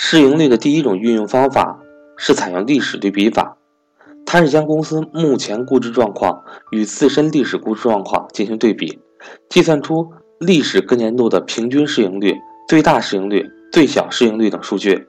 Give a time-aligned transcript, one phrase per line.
[0.00, 1.76] 市盈率的第一种运用方法
[2.16, 3.58] 是采用历史对比法，
[4.24, 6.40] 它是将公司目前估值状况
[6.70, 9.00] 与自身历史估值状况进行对比，
[9.48, 10.08] 计算出
[10.38, 12.32] 历史各年度的平均市盈率、
[12.68, 15.08] 最大市盈率、最小市盈率等数据，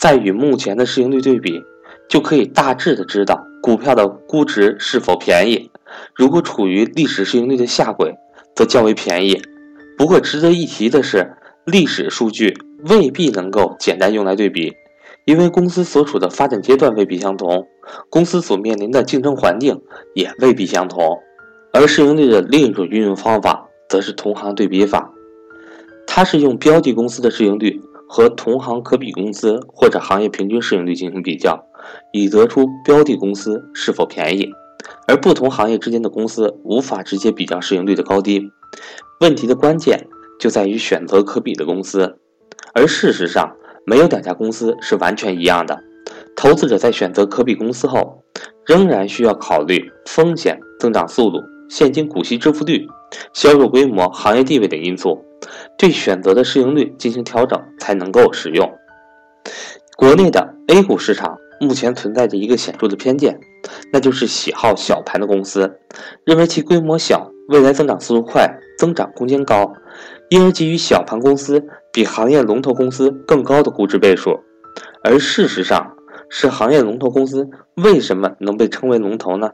[0.00, 1.62] 再与目前的市盈率对比，
[2.08, 5.70] 就可以大致的知道股票的估值是否便宜。
[6.12, 8.12] 如果处于历史市盈率的下轨，
[8.56, 9.40] 则较为便宜。
[9.96, 12.52] 不过值得一提的是，历史数据
[12.88, 14.74] 未必能够简单用来对比，
[15.24, 17.66] 因为公司所处的发展阶段未必相同，
[18.10, 19.80] 公司所面临的竞争环境
[20.14, 21.18] 也未必相同。
[21.72, 25.12] 而市盈率的另一种运用方法，则是同行对比法，
[26.06, 31.64] 它是用标的公司的市盈率和同行可比公司或者行业平均市盈率进行比较，
[32.12, 34.50] 以得出标的公司是否便宜。
[35.08, 38.50] 而不同行业之间的公司无法直接比较市盈率的高低，
[39.20, 40.06] 问题的关键
[40.38, 42.18] 就在于选择可比的公司。
[42.74, 43.56] 而事实上，
[43.86, 45.78] 没有两家公司是完全一样的。
[46.36, 48.22] 投资者在选择可比公司后，
[48.66, 52.86] 仍然需要考虑风险、增长速度、现金股息支付率、
[53.32, 55.24] 销售规模、行业地位等因素，
[55.78, 58.70] 对选择的市盈率进行调整才能够使用。
[59.96, 63.38] 国内的 A 股市场目前存在着一个显著的偏见。
[63.90, 65.78] 那就是喜好小盘的公司，
[66.24, 68.46] 认为其规模小，未来增长速度快，
[68.78, 69.72] 增长空间高，
[70.28, 74.40] 因而给予小盘公司比行业龙头公司更高的估值倍数。
[75.02, 75.94] 而事实上，
[76.28, 79.50] 是行业龙头公司为什么能被称为龙头呢？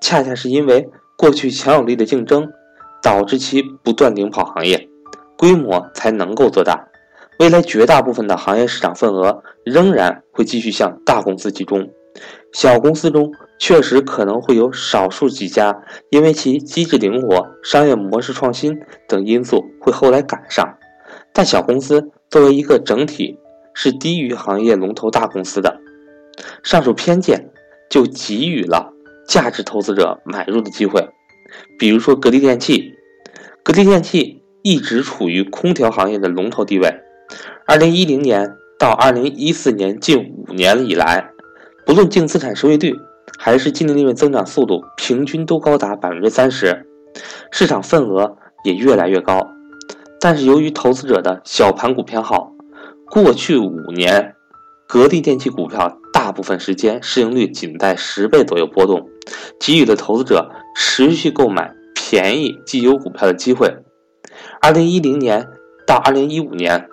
[0.00, 2.50] 恰恰是因为过去强有力的竞争，
[3.02, 4.88] 导致其不断领跑行业，
[5.36, 6.84] 规模才能够做大。
[7.38, 11.88] 未来绝大部分的行业市场份额仍然会继续向大公司集中。
[12.52, 20.66] 小公司中确实可能会有少数几家，因为其机制灵活、商业模式创新等因素会后来赶上，
[21.32, 23.38] 但小公司作为一个整体
[23.74, 25.78] 是低于行业龙头大公司的。
[26.62, 27.50] 上述偏见
[27.90, 28.92] 就给予了
[29.26, 31.06] 价值投资者买入的机会。
[31.78, 32.94] 比如说格力电器，
[33.62, 36.88] 格力电器一直处于空调行业的龙头地位，
[37.66, 40.18] 二零一零年到二零一四年近
[40.48, 41.30] 五年以来。
[41.88, 43.00] 不论净资产收益率
[43.38, 46.86] 还是净利润增长速度，平均都高达百分之三十，
[47.50, 49.48] 市场份额也越来越高。
[50.20, 52.52] 但是由于投资者的小盘股偏好，
[53.10, 54.34] 过去五年，
[54.86, 59.08] 格力电器股票大部分时间市盈率仅在十倍左右波动，
[59.58, 63.74] 给予了投资者持续购买便宜绩优股票的机会。
[64.60, 65.48] 二零一零年
[65.86, 66.86] 到二零一五年，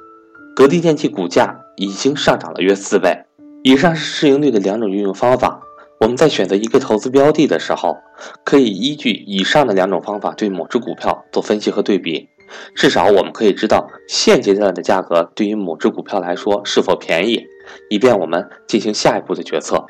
[0.55, 3.24] 格力电器股价已经上涨了约四倍。
[3.67, 5.59] 以上是市盈率的两种运用方法。
[5.99, 7.97] 我们在选择一个投资标的的时候，
[8.43, 12.29] 可以依据以上的两种方法对某只股票做分析和对比。
[12.75, 17.43] 至少我们可以知道现阶段的价格对于某只股票来说是否便宜，
[17.89, 19.83] 以便我们进行下一步的决策。